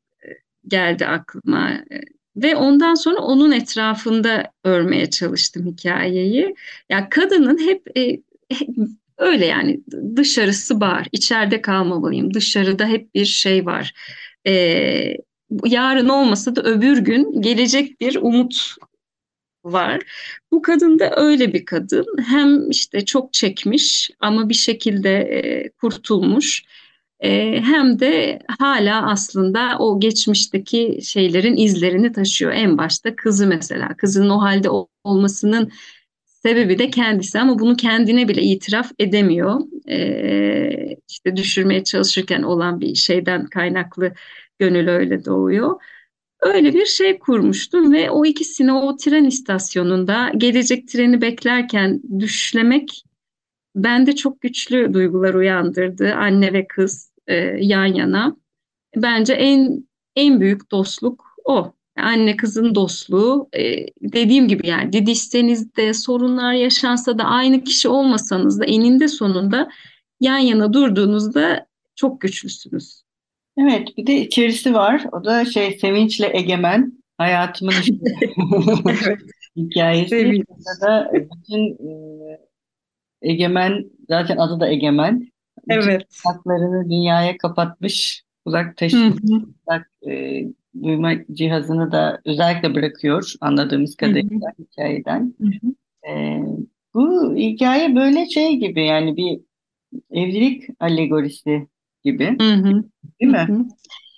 geldi 0.68 1.06
aklıma. 1.06 1.80
Ve 2.36 2.56
ondan 2.56 2.94
sonra 2.94 3.18
onun 3.20 3.52
etrafında 3.52 4.52
örmeye 4.64 5.10
çalıştım 5.10 5.66
hikayeyi. 5.66 6.54
Ya 6.90 7.08
kadının 7.08 7.58
hep 7.58 7.98
e, 7.98 8.20
öyle 9.18 9.46
yani 9.46 9.80
dışarısı 10.16 10.80
var, 10.80 11.06
içeride 11.12 11.62
kalmamalıyım. 11.62 12.34
Dışarıda 12.34 12.86
hep 12.86 13.14
bir 13.14 13.24
şey 13.24 13.66
var. 13.66 13.92
E, 14.46 14.52
yarın 15.64 16.08
olmasa 16.08 16.56
da 16.56 16.62
öbür 16.62 16.98
gün 16.98 17.42
gelecek 17.42 18.00
bir 18.00 18.16
umut 18.16 18.76
var. 19.64 20.02
Bu 20.52 20.62
kadın 20.62 20.98
da 20.98 21.16
öyle 21.16 21.52
bir 21.52 21.64
kadın. 21.64 22.06
Hem 22.26 22.70
işte 22.70 23.04
çok 23.04 23.32
çekmiş 23.32 24.10
ama 24.20 24.48
bir 24.48 24.54
şekilde 24.54 25.10
e, 25.18 25.68
kurtulmuş. 25.70 26.64
Hem 27.20 28.00
de 28.00 28.38
hala 28.58 29.10
aslında 29.10 29.76
o 29.78 30.00
geçmişteki 30.00 30.98
şeylerin 31.02 31.56
izlerini 31.56 32.12
taşıyor. 32.12 32.52
En 32.52 32.78
başta 32.78 33.16
kızı 33.16 33.46
mesela. 33.46 33.96
Kızının 33.96 34.30
o 34.30 34.40
halde 34.40 34.68
olmasının 35.04 35.72
sebebi 36.24 36.78
de 36.78 36.90
kendisi 36.90 37.40
ama 37.40 37.58
bunu 37.58 37.76
kendine 37.76 38.28
bile 38.28 38.42
itiraf 38.42 38.90
edemiyor. 38.98 39.60
E, 39.88 40.96
işte 41.08 41.36
düşürmeye 41.36 41.84
çalışırken 41.84 42.42
olan 42.42 42.80
bir 42.80 42.94
şeyden 42.94 43.46
kaynaklı 43.46 44.12
gönül 44.58 44.88
öyle 44.88 45.24
doğuyor. 45.24 45.80
Öyle 46.40 46.74
bir 46.74 46.86
şey 46.86 47.18
kurmuştum 47.18 47.92
ve 47.92 48.10
o 48.10 48.24
ikisini 48.24 48.72
o 48.72 48.96
tren 48.96 49.24
istasyonunda 49.24 50.32
gelecek 50.36 50.88
treni 50.88 51.20
beklerken 51.20 52.02
düşlemek 52.18 53.04
bende 53.74 54.16
çok 54.16 54.40
güçlü 54.40 54.94
duygular 54.94 55.34
uyandırdı. 55.34 56.14
Anne 56.14 56.52
ve 56.52 56.66
kız 56.66 57.12
e, 57.26 57.34
yan 57.60 57.86
yana. 57.86 58.36
Bence 58.96 59.32
en 59.32 59.88
en 60.16 60.40
büyük 60.40 60.70
dostluk 60.70 61.24
o. 61.44 61.72
Anne 61.96 62.36
kızın 62.36 62.74
dostluğu 62.74 63.48
e, 63.52 63.86
dediğim 64.02 64.48
gibi 64.48 64.66
yani 64.66 64.92
didişseniz 64.92 65.76
de 65.76 65.94
sorunlar 65.94 66.52
yaşansa 66.52 67.18
da 67.18 67.24
aynı 67.24 67.64
kişi 67.64 67.88
olmasanız 67.88 68.60
da 68.60 68.64
eninde 68.64 69.08
sonunda 69.08 69.70
yan 70.20 70.38
yana 70.38 70.72
durduğunuzda 70.72 71.66
çok 71.96 72.20
güçlüsünüz. 72.20 73.02
Evet, 73.58 73.88
bir 73.96 74.06
de 74.06 74.20
içerisi 74.20 74.74
var. 74.74 75.04
O 75.12 75.24
da 75.24 75.44
şey 75.44 75.78
sevinçle 75.78 76.36
egemen 76.36 76.92
hayatımın 77.18 77.72
işte 77.80 77.94
hikayesi. 79.56 80.08
Sevinç. 80.08 80.46
Da 80.82 81.12
bütün 81.14 81.88
e, 81.88 82.38
egemen 83.22 83.84
zaten 84.08 84.36
adı 84.36 84.60
da 84.60 84.68
egemen. 84.68 85.28
Evet. 85.70 86.06
haklarını 86.24 86.90
dünyaya 86.90 87.36
kapatmış, 87.36 88.22
taşımış, 88.76 89.22
hı. 89.22 89.34
uzak 89.66 89.90
e, 90.08 90.44
duyma 90.82 91.12
cihazını 91.32 91.92
da 91.92 92.20
özellikle 92.24 92.74
bırakıyor 92.74 93.32
anladığımız 93.40 93.96
kadarıyla 93.96 94.52
hikayeden. 94.58 95.34
Hı 95.40 95.46
hı. 95.46 95.74
E, 96.10 96.42
bu 96.94 97.36
hikaye 97.36 97.96
böyle 97.96 98.26
şey 98.26 98.56
gibi 98.56 98.84
yani 98.84 99.16
bir 99.16 99.40
evlilik 100.10 100.64
alegorisi 100.80 101.66
gibi 102.04 102.38
Hı 102.38 102.52
hı. 102.52 102.84
değil 103.20 103.32
mi? 103.32 103.46
Hı 103.48 103.52
hı. 103.52 103.64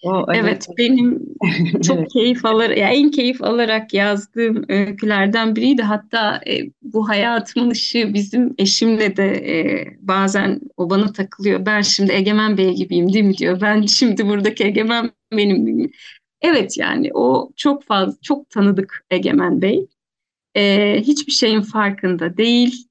O 0.02 0.24
Evet, 0.34 0.66
benim 0.78 1.22
Evet. 1.72 1.84
çok 1.84 2.10
keyif 2.10 2.44
alarak, 2.44 2.78
ya 2.78 2.88
en 2.88 3.10
keyif 3.10 3.42
alarak 3.42 3.94
yazdığım 3.94 4.64
öykülerden 4.68 5.56
biriydi. 5.56 5.82
Hatta 5.82 6.40
e, 6.46 6.70
bu 6.82 7.08
hayatımın 7.08 7.70
ışığı 7.70 8.14
bizim 8.14 8.54
eşimle 8.58 9.16
de 9.16 9.24
e, 9.26 9.86
bazen 10.00 10.60
o 10.76 10.90
bana 10.90 11.12
takılıyor. 11.12 11.66
Ben 11.66 11.80
şimdi 11.80 12.12
Egemen 12.12 12.58
Bey 12.58 12.74
gibiyim 12.74 13.12
değil 13.12 13.24
mi 13.24 13.36
diyor. 13.36 13.60
Ben 13.60 13.82
şimdi 13.82 14.26
buradaki 14.26 14.64
Egemen 14.64 15.10
benim 15.32 15.66
değil 15.66 15.76
mi? 15.76 15.90
Evet 16.42 16.78
yani 16.78 17.10
o 17.14 17.50
çok 17.56 17.84
fazla, 17.84 18.16
çok 18.22 18.50
tanıdık 18.50 19.04
Egemen 19.10 19.62
Bey. 19.62 19.86
E, 20.56 20.96
hiçbir 21.06 21.32
şeyin 21.32 21.60
farkında 21.60 22.36
değil. 22.36 22.86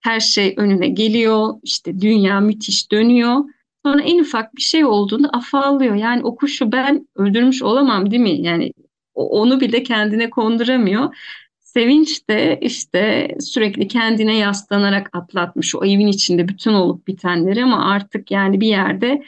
Her 0.00 0.20
şey 0.20 0.54
önüne 0.56 0.88
geliyor. 0.88 1.54
İşte 1.62 2.00
dünya 2.00 2.40
müthiş 2.40 2.92
dönüyor. 2.92 3.44
Sonra 3.86 4.02
en 4.02 4.18
ufak 4.18 4.56
bir 4.56 4.62
şey 4.62 4.84
olduğunda 4.84 5.28
afallıyor. 5.28 5.94
Yani 5.94 6.24
o 6.24 6.36
kuşu 6.36 6.72
ben 6.72 7.08
öldürmüş 7.16 7.62
olamam 7.62 8.10
değil 8.10 8.22
mi? 8.22 8.40
Yani 8.40 8.72
onu 9.14 9.60
bile 9.60 9.82
kendine 9.82 10.30
konduramıyor. 10.30 11.16
Sevinç 11.60 12.28
de 12.28 12.58
işte 12.62 13.28
sürekli 13.40 13.88
kendine 13.88 14.36
yaslanarak 14.36 15.10
atlatmış 15.12 15.74
o 15.74 15.84
evin 15.84 16.06
içinde 16.06 16.48
bütün 16.48 16.72
olup 16.72 17.06
bitenleri 17.06 17.64
ama 17.64 17.90
artık 17.90 18.30
yani 18.30 18.60
bir 18.60 18.66
yerde 18.66 19.22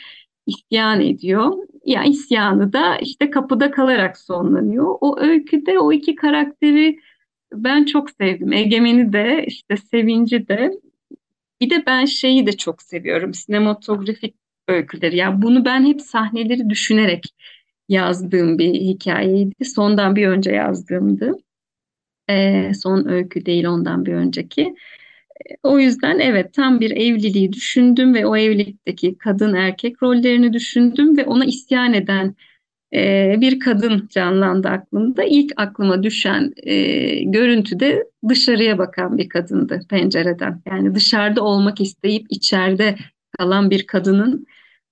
isyan 0.46 1.00
ediyor. 1.00 1.52
Ya 1.84 2.04
isyanı 2.04 2.72
da 2.72 2.96
işte 2.96 3.30
kapıda 3.30 3.70
kalarak 3.70 4.18
sonlanıyor. 4.18 4.96
O 5.00 5.20
öyküde 5.20 5.78
o 5.78 5.92
iki 5.92 6.14
karakteri 6.14 6.98
ben 7.52 7.84
çok 7.84 8.10
sevdim. 8.10 8.52
Egemen'i 8.52 9.12
de 9.12 9.44
işte 9.46 9.76
Sevinci 9.76 10.48
de. 10.48 10.70
Bir 11.60 11.70
de 11.70 11.86
ben 11.86 12.04
şeyi 12.04 12.46
de 12.46 12.56
çok 12.56 12.82
seviyorum. 12.82 13.34
Sinematografik 13.34 14.34
öyküleri. 14.68 15.16
Yani 15.16 15.42
bunu 15.42 15.64
ben 15.64 15.84
hep 15.86 16.00
sahneleri 16.00 16.70
düşünerek 16.70 17.24
yazdığım 17.88 18.58
bir 18.58 18.74
hikayeydi. 18.74 19.64
Sondan 19.64 20.16
bir 20.16 20.28
önce 20.28 20.50
yazdığımdı. 20.50 21.32
Ee, 22.30 22.72
son 22.82 23.08
öykü 23.08 23.46
değil 23.46 23.64
ondan 23.64 24.06
bir 24.06 24.12
önceki. 24.12 24.74
O 25.62 25.78
yüzden 25.78 26.18
evet 26.18 26.54
tam 26.54 26.80
bir 26.80 26.90
evliliği 26.90 27.52
düşündüm 27.52 28.14
ve 28.14 28.26
o 28.26 28.36
evlilikteki 28.36 29.18
kadın 29.18 29.54
erkek 29.54 30.02
rollerini 30.02 30.52
düşündüm 30.52 31.16
ve 31.16 31.24
ona 31.24 31.44
isyan 31.44 31.94
eden 31.94 32.34
e, 32.94 33.34
bir 33.40 33.60
kadın 33.60 34.08
canlandı 34.10 34.68
aklımda. 34.68 35.24
İlk 35.24 35.52
aklıma 35.56 36.02
düşen 36.02 36.52
e, 36.56 36.74
görüntü 37.24 37.80
de 37.80 38.04
dışarıya 38.28 38.78
bakan 38.78 39.18
bir 39.18 39.28
kadındı 39.28 39.80
pencereden. 39.90 40.62
Yani 40.66 40.94
dışarıda 40.94 41.44
olmak 41.44 41.80
isteyip 41.80 42.26
içeride 42.30 42.96
kalan 43.38 43.70
bir 43.70 43.86
kadının 43.86 44.46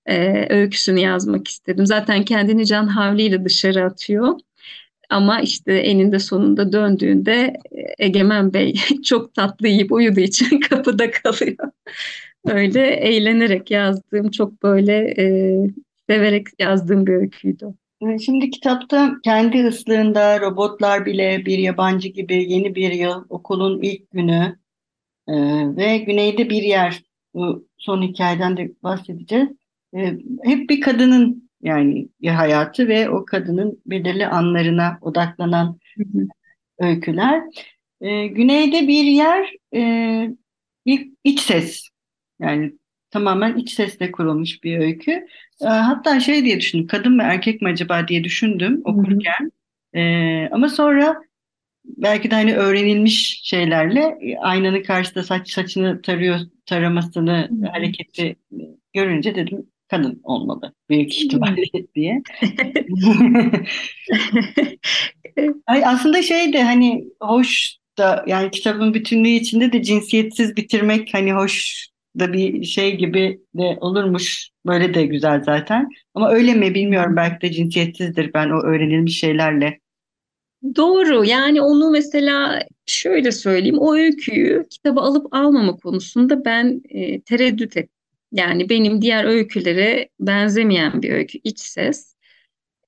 e, 0.08 0.46
öyküsünü 0.50 1.00
yazmak 1.00 1.48
istedim. 1.48 1.86
Zaten 1.86 2.24
kendini 2.24 2.66
can 2.66 2.86
havliyle 2.86 3.44
dışarı 3.44 3.84
atıyor. 3.84 4.38
Ama 5.10 5.40
işte 5.40 5.72
eninde 5.72 6.18
sonunda 6.18 6.72
döndüğünde 6.72 7.56
e, 7.72 8.04
Egemen 8.06 8.54
Bey 8.54 8.74
çok 9.04 9.34
tatlı 9.34 9.68
yiyip 9.68 9.92
uyuduğu 9.92 10.20
için 10.20 10.60
kapıda 10.70 11.10
kalıyor. 11.10 11.70
Öyle 12.46 12.86
eğlenerek 12.86 13.70
yazdığım, 13.70 14.30
çok 14.30 14.62
böyle 14.62 15.14
e, 15.18 15.56
severek 16.08 16.46
yazdığım 16.58 17.06
bir 17.06 17.12
öyküydü. 17.12 17.74
Şimdi 18.24 18.50
kitapta 18.50 19.12
kendi 19.24 19.66
ıslığında 19.66 20.40
robotlar 20.40 21.06
bile 21.06 21.46
bir 21.46 21.58
yabancı 21.58 22.08
gibi 22.08 22.52
yeni 22.52 22.74
bir 22.74 22.92
yıl, 22.92 23.24
okulun 23.28 23.82
ilk 23.82 24.10
günü 24.10 24.56
e, 25.28 25.34
ve 25.76 25.98
güneyde 25.98 26.50
bir 26.50 26.62
yer. 26.62 27.02
Bu 27.34 27.68
son 27.78 28.02
hikayeden 28.02 28.56
de 28.56 28.72
bahsedeceğiz. 28.82 29.48
E, 29.94 30.18
hep 30.42 30.70
bir 30.70 30.80
kadının 30.80 31.50
yani 31.62 32.08
hayatı 32.26 32.88
ve 32.88 33.10
o 33.10 33.24
kadının 33.24 33.82
belirli 33.86 34.26
anlarına 34.26 34.98
odaklanan 35.00 35.78
öyküler. 36.78 37.42
E, 38.00 38.26
güneyde 38.26 38.88
bir 38.88 39.04
yer, 39.04 39.52
e, 39.74 39.80
bir 40.86 41.10
iç 41.24 41.40
ses. 41.40 41.88
Yani 42.40 42.72
tamamen 43.10 43.56
iç 43.56 43.70
sesle 43.72 44.12
kurulmuş 44.12 44.64
bir 44.64 44.78
öykü. 44.78 45.12
E, 45.60 45.66
hatta 45.66 46.20
şey 46.20 46.44
diye 46.44 46.60
düşündüm, 46.60 46.86
kadın 46.86 47.16
mı 47.16 47.22
erkek 47.22 47.62
mi 47.62 47.68
acaba 47.68 48.08
diye 48.08 48.24
düşündüm 48.24 48.82
okurken. 48.84 49.52
E, 49.94 50.02
ama 50.52 50.68
sonra 50.68 51.22
belki 51.84 52.30
de 52.30 52.34
hani 52.34 52.56
öğrenilmiş 52.56 53.40
şeylerle 53.44 54.18
e, 54.20 54.38
aynanın 54.38 54.82
karşısında 54.82 55.24
saç 55.24 55.50
saçını 55.50 56.02
tarıyor, 56.02 56.40
taramasını, 56.66 57.50
hareketi 57.72 58.36
görünce 58.92 59.34
dedim 59.34 59.66
kadın 59.88 60.20
olmalı 60.24 60.72
büyük 60.90 61.18
ihtimalle 61.18 61.62
diye. 61.94 62.22
Ay 65.66 65.84
aslında 65.84 66.22
şey 66.22 66.52
de 66.52 66.62
hani 66.62 67.04
hoş 67.20 67.76
da 67.98 68.24
yani 68.26 68.50
kitabın 68.50 68.94
bütünlüğü 68.94 69.28
içinde 69.28 69.72
de 69.72 69.82
cinsiyetsiz 69.82 70.56
bitirmek 70.56 71.14
hani 71.14 71.32
hoş 71.32 71.86
da 72.18 72.32
bir 72.32 72.64
şey 72.64 72.96
gibi 72.96 73.40
de 73.54 73.78
olurmuş. 73.80 74.50
Böyle 74.66 74.94
de 74.94 75.06
güzel 75.06 75.42
zaten. 75.44 75.88
Ama 76.14 76.30
öyle 76.30 76.54
mi 76.54 76.74
bilmiyorum 76.74 77.16
belki 77.16 77.48
de 77.48 77.52
cinsiyetsizdir 77.52 78.34
ben 78.34 78.50
o 78.50 78.62
öğrenilmiş 78.62 79.18
şeylerle. 79.18 79.78
Doğru 80.76 81.24
yani 81.24 81.62
onu 81.62 81.90
mesela 81.90 82.62
şöyle 82.86 83.32
söyleyeyim 83.32 83.78
o 83.78 83.94
öyküyü 83.94 84.66
kitaba 84.70 85.00
alıp 85.00 85.34
almama 85.34 85.76
konusunda 85.76 86.44
ben 86.44 86.82
e, 86.88 87.20
tereddüt 87.20 87.76
ettim. 87.76 87.95
Yani 88.32 88.68
benim 88.68 89.02
diğer 89.02 89.24
öykülere 89.24 90.08
benzemeyen 90.20 91.02
bir 91.02 91.10
öykü 91.12 91.38
iç 91.44 91.60
ses. 91.60 92.14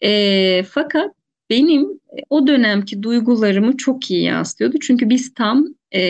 E, 0.02 0.62
fakat 0.62 1.14
benim 1.50 1.85
e, 1.92 2.21
o 2.30 2.47
dönemki 2.47 3.02
duygularımı 3.02 3.76
çok 3.76 4.11
iyi 4.11 4.23
yansıtıyordu. 4.23 4.78
Çünkü 4.83 5.11
biz 5.11 5.35
tam 5.35 5.66
e, 5.95 6.00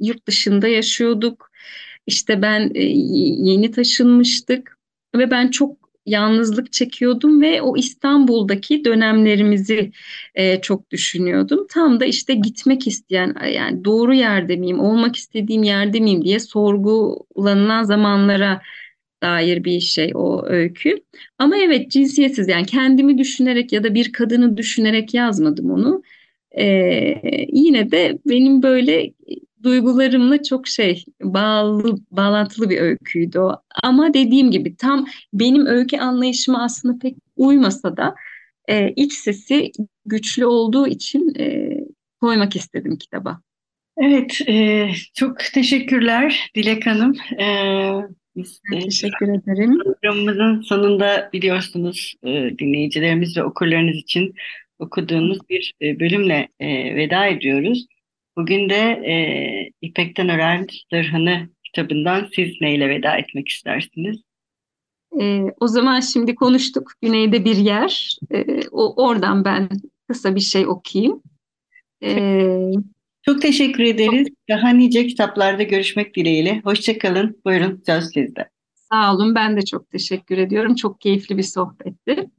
yurt 0.00 0.26
dışında 0.26 0.68
yaşıyorduk. 0.68 1.50
İşte 2.06 2.42
ben 2.42 2.70
e, 2.74 2.82
yeni 3.50 3.70
taşınmıştık 3.70 4.78
ve 5.16 5.30
ben 5.30 5.48
çok 5.48 5.79
yalnızlık 6.06 6.72
çekiyordum 6.72 7.42
ve 7.42 7.62
o 7.62 7.76
İstanbul'daki 7.76 8.84
dönemlerimizi 8.84 9.92
e, 10.34 10.60
çok 10.60 10.90
düşünüyordum. 10.90 11.66
Tam 11.70 12.00
da 12.00 12.04
işte 12.04 12.34
gitmek 12.34 12.86
isteyen 12.86 13.34
yani 13.54 13.84
doğru 13.84 14.14
yerde 14.14 14.56
miyim, 14.56 14.80
olmak 14.80 15.16
istediğim 15.16 15.62
yerde 15.62 16.00
miyim 16.00 16.24
diye 16.24 16.40
sorgulanılan 16.40 17.82
zamanlara 17.82 18.60
dair 19.22 19.64
bir 19.64 19.80
şey 19.80 20.12
o 20.14 20.46
öykü. 20.46 21.02
Ama 21.38 21.56
evet 21.56 21.90
cinsiyetsiz 21.90 22.48
yani 22.48 22.66
kendimi 22.66 23.18
düşünerek 23.18 23.72
ya 23.72 23.84
da 23.84 23.94
bir 23.94 24.12
kadını 24.12 24.56
düşünerek 24.56 25.14
yazmadım 25.14 25.70
onu. 25.70 26.02
Ee, 26.58 27.46
yine 27.52 27.90
de 27.90 28.18
benim 28.26 28.62
böyle 28.62 29.12
duygularımla 29.62 30.42
çok 30.42 30.68
şey 30.68 31.04
bağlı 31.22 31.96
bağlantılı 32.10 32.70
bir 32.70 32.80
öyküydü 32.80 33.38
o. 33.38 33.56
Ama 33.82 34.14
dediğim 34.14 34.50
gibi 34.50 34.76
tam 34.76 35.06
benim 35.32 35.66
öykü 35.66 35.98
anlayışıma 35.98 36.64
aslında 36.64 36.98
pek 36.98 37.16
uymasa 37.36 37.96
da 37.96 38.14
e, 38.68 38.92
iç 38.96 39.12
sesi 39.12 39.70
güçlü 40.06 40.46
olduğu 40.46 40.86
için 40.86 41.34
e, 41.38 41.70
koymak 42.20 42.56
istedim 42.56 42.96
kitaba. 42.96 43.40
Evet, 43.96 44.40
e, 44.48 44.88
çok 45.14 45.38
teşekkürler 45.54 46.50
Dilek 46.54 46.86
Hanım. 46.86 47.14
E, 47.40 47.46
biz, 48.36 48.60
e, 48.74 48.78
teşekkür 48.78 49.28
ederim. 49.28 49.78
Programımızın 49.84 50.60
sonunda 50.60 51.30
biliyorsunuz 51.32 52.14
e, 52.22 52.58
dinleyicilerimiz 52.58 53.36
ve 53.36 53.44
okurlarınız 53.44 53.96
için 53.96 54.34
okuduğumuz 54.78 55.38
bir 55.48 55.74
e, 55.82 56.00
bölümle 56.00 56.48
e, 56.60 56.96
veda 56.96 57.26
ediyoruz. 57.26 57.86
Bugün 58.40 58.70
de 58.70 58.74
e, 59.06 59.14
İpek'ten 59.82 60.28
Ören 60.28 60.66
Zırhını 60.92 61.48
kitabından 61.64 62.28
siz 62.34 62.48
neyle 62.60 62.88
veda 62.88 63.16
etmek 63.16 63.48
istersiniz? 63.48 64.16
E, 65.20 65.44
o 65.60 65.68
zaman 65.68 66.00
şimdi 66.00 66.34
konuştuk. 66.34 66.92
Güneyde 67.02 67.44
bir 67.44 67.56
yer. 67.56 68.18
E, 68.32 68.44
o 68.70 69.04
Oradan 69.06 69.44
ben 69.44 69.68
kısa 70.08 70.34
bir 70.34 70.40
şey 70.40 70.66
okuyayım. 70.66 71.22
E, 72.02 72.72
Çok 73.22 73.42
teşekkür 73.42 73.84
ederiz. 73.84 74.28
Daha 74.48 74.68
nice 74.68 75.06
kitaplarda 75.06 75.62
görüşmek 75.62 76.16
dileğiyle. 76.16 76.60
Hoşçakalın. 76.64 77.40
Buyurun 77.44 77.82
söz 77.86 78.04
sizde. 78.04 78.48
Sağ 78.74 79.14
olun. 79.14 79.34
Ben 79.34 79.56
de 79.56 79.64
çok 79.64 79.90
teşekkür 79.90 80.38
ediyorum. 80.38 80.74
Çok 80.74 81.00
keyifli 81.00 81.38
bir 81.38 81.42
sohbetti. 81.42 82.30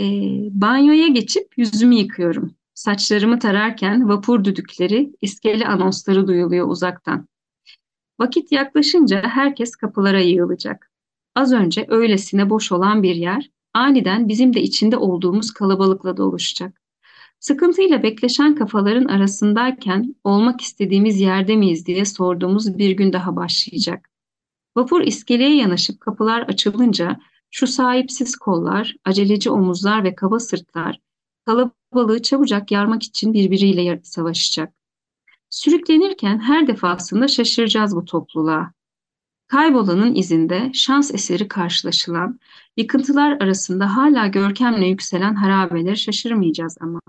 E, 0.00 0.04
banyoya 0.50 1.06
geçip 1.06 1.58
yüzümü 1.58 1.94
yıkıyorum. 1.94 2.54
Saçlarımı 2.74 3.38
tararken 3.38 4.08
vapur 4.08 4.44
düdükleri, 4.44 5.12
iskele 5.20 5.66
anonsları 5.66 6.26
duyuluyor 6.26 6.68
uzaktan. 6.68 7.28
Vakit 8.20 8.52
yaklaşınca 8.52 9.22
herkes 9.22 9.76
kapılara 9.76 10.20
yığılacak. 10.20 10.90
Az 11.34 11.52
önce 11.52 11.86
öylesine 11.88 12.50
boş 12.50 12.72
olan 12.72 13.02
bir 13.02 13.14
yer, 13.14 13.50
aniden 13.74 14.28
bizim 14.28 14.54
de 14.54 14.62
içinde 14.62 14.96
olduğumuz 14.96 15.50
kalabalıkla 15.50 16.16
doluşacak. 16.16 16.82
Sıkıntıyla 17.40 18.02
bekleşen 18.02 18.54
kafaların 18.54 19.04
arasındayken 19.04 20.14
olmak 20.24 20.60
istediğimiz 20.60 21.20
yerde 21.20 21.56
miyiz 21.56 21.86
diye 21.86 22.04
sorduğumuz 22.04 22.78
bir 22.78 22.90
gün 22.90 23.12
daha 23.12 23.36
başlayacak. 23.36 24.10
Vapur 24.76 25.00
iskeleye 25.00 25.56
yanaşıp 25.56 26.00
kapılar 26.00 26.42
açılınca 26.42 27.20
şu 27.50 27.66
sahipsiz 27.66 28.36
kollar, 28.36 28.96
aceleci 29.04 29.50
omuzlar 29.50 30.04
ve 30.04 30.14
kaba 30.14 30.40
sırtlar 30.40 31.00
kalabalığı 31.46 32.22
çabucak 32.22 32.70
yarmak 32.70 33.02
için 33.02 33.34
birbiriyle 33.34 34.00
savaşacak. 34.04 34.74
Sürüklenirken 35.50 36.38
her 36.38 36.66
defasında 36.66 37.28
şaşıracağız 37.28 37.96
bu 37.96 38.04
topluluğa. 38.04 38.72
Kaybolanın 39.48 40.14
izinde 40.14 40.70
şans 40.74 41.14
eseri 41.14 41.48
karşılaşılan, 41.48 42.40
yıkıntılar 42.76 43.36
arasında 43.40 43.96
hala 43.96 44.26
görkemle 44.26 44.86
yükselen 44.86 45.34
harabeleri 45.34 45.96
şaşırmayacağız 45.96 46.78
ama. 46.80 47.00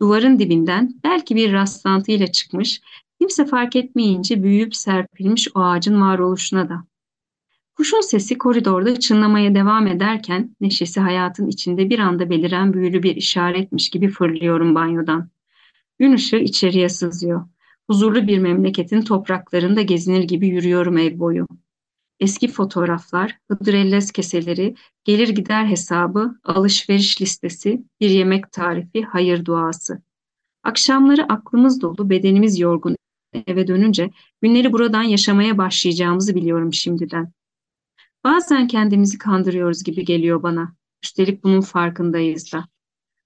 Duvarın 0.00 0.38
dibinden 0.38 1.00
belki 1.04 1.36
bir 1.36 1.52
rastlantıyla 1.52 2.26
çıkmış, 2.26 2.80
kimse 3.20 3.46
fark 3.46 3.76
etmeyince 3.76 4.42
büyüyüp 4.42 4.76
serpilmiş 4.76 5.48
o 5.54 5.60
ağacın 5.60 6.00
varoluşuna 6.00 6.68
da. 6.68 6.84
Kuşun 7.76 8.00
sesi 8.00 8.38
koridorda 8.38 9.00
çınlamaya 9.00 9.54
devam 9.54 9.86
ederken 9.86 10.56
neşesi 10.60 11.00
hayatın 11.00 11.48
içinde 11.48 11.90
bir 11.90 11.98
anda 11.98 12.30
beliren 12.30 12.74
büyülü 12.74 13.02
bir 13.02 13.16
işaretmiş 13.16 13.90
gibi 13.90 14.08
fırlıyorum 14.08 14.74
banyodan. 14.74 15.30
Gün 15.98 16.12
ışığı 16.12 16.36
içeriye 16.36 16.88
sızıyor. 16.88 17.48
Huzurlu 17.90 18.26
bir 18.26 18.38
memleketin 18.38 19.02
topraklarında 19.02 19.82
gezinir 19.82 20.22
gibi 20.22 20.48
yürüyorum 20.48 20.98
ev 20.98 21.18
boyu. 21.18 21.46
Eski 22.20 22.48
fotoğraflar, 22.48 23.38
hıdrellez 23.50 24.12
keseleri, 24.12 24.74
gelir 25.04 25.28
gider 25.28 25.66
hesabı, 25.66 26.40
alışveriş 26.44 27.20
listesi, 27.22 27.82
bir 28.00 28.10
yemek 28.10 28.52
tarifi, 28.52 29.02
hayır 29.02 29.44
duası. 29.44 30.02
Akşamları 30.62 31.32
aklımız 31.32 31.80
dolu, 31.80 32.10
bedenimiz 32.10 32.58
yorgun 32.58 32.96
eve 33.46 33.66
dönünce 33.66 34.10
günleri 34.42 34.72
buradan 34.72 35.02
yaşamaya 35.02 35.58
başlayacağımızı 35.58 36.34
biliyorum 36.34 36.72
şimdiden. 36.72 37.32
Bazen 38.24 38.66
kendimizi 38.66 39.18
kandırıyoruz 39.18 39.84
gibi 39.84 40.04
geliyor 40.04 40.42
bana. 40.42 40.74
Üstelik 41.04 41.44
bunun 41.44 41.60
farkındayız 41.60 42.52
da. 42.52 42.64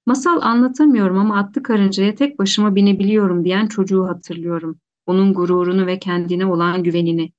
Masal 0.07 0.41
anlatamıyorum 0.43 1.19
ama 1.19 1.39
atlı 1.39 1.63
karıncaya 1.63 2.15
tek 2.15 2.39
başıma 2.39 2.75
binebiliyorum 2.75 3.45
diyen 3.45 3.67
çocuğu 3.67 4.05
hatırlıyorum. 4.05 4.81
Onun 5.07 5.35
gururunu 5.35 5.87
ve 5.87 5.99
kendine 5.99 6.47
olan 6.47 6.83
güvenini. 6.83 7.33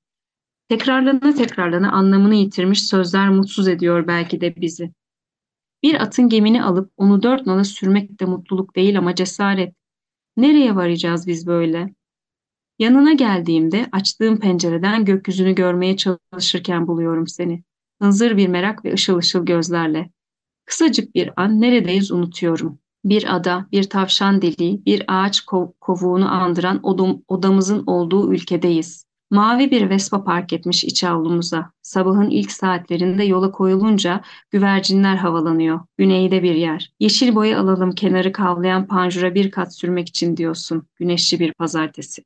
Tekrarlana 0.68 1.34
tekrarlana 1.34 1.92
anlamını 1.92 2.34
yitirmiş 2.34 2.86
sözler 2.86 3.28
mutsuz 3.28 3.68
ediyor 3.68 4.06
belki 4.06 4.40
de 4.40 4.56
bizi. 4.56 4.92
Bir 5.82 6.02
atın 6.02 6.28
gemini 6.28 6.64
alıp 6.64 6.92
onu 6.96 7.22
dört 7.22 7.46
nala 7.46 7.64
sürmek 7.64 8.20
de 8.20 8.24
mutluluk 8.24 8.76
değil 8.76 8.98
ama 8.98 9.14
cesaret. 9.14 9.74
Nereye 10.36 10.76
varacağız 10.76 11.26
biz 11.26 11.46
böyle? 11.46 11.94
Yanına 12.78 13.12
geldiğimde 13.12 13.86
açtığım 13.92 14.40
pencereden 14.40 15.04
gökyüzünü 15.04 15.54
görmeye 15.54 15.96
çalışırken 15.96 16.86
buluyorum 16.86 17.26
seni. 17.26 17.62
Hınzır 18.02 18.36
bir 18.36 18.48
merak 18.48 18.84
ve 18.84 18.92
ışıl 18.92 19.18
ışıl 19.18 19.46
gözlerle. 19.46 20.10
Kısacık 20.64 21.14
bir 21.14 21.30
an 21.36 21.60
neredeyiz 21.60 22.10
unutuyorum. 22.10 22.78
Bir 23.04 23.34
ada, 23.36 23.66
bir 23.72 23.84
tavşan 23.84 24.42
deliği, 24.42 24.84
bir 24.86 25.04
ağaç 25.08 25.40
kov 25.40 25.66
kovuğunu 25.80 26.32
andıran 26.32 26.80
odam 26.82 27.22
odamızın 27.28 27.82
olduğu 27.86 28.32
ülkedeyiz. 28.32 29.08
Mavi 29.30 29.70
bir 29.70 29.90
Vespa 29.90 30.24
park 30.24 30.52
etmiş 30.52 30.84
iç 30.84 31.04
avlumuza. 31.04 31.72
Sabahın 31.82 32.30
ilk 32.30 32.52
saatlerinde 32.52 33.24
yola 33.24 33.50
koyulunca 33.50 34.22
güvercinler 34.50 35.16
havalanıyor. 35.16 35.80
Güneyde 35.96 36.42
bir 36.42 36.54
yer. 36.54 36.92
Yeşil 37.00 37.34
boya 37.34 37.60
alalım 37.60 37.92
kenarı 37.92 38.32
kavlayan 38.32 38.86
panjura 38.86 39.34
bir 39.34 39.50
kat 39.50 39.76
sürmek 39.76 40.08
için 40.08 40.36
diyorsun. 40.36 40.86
Güneşli 40.96 41.40
bir 41.40 41.52
pazartesi. 41.52 42.24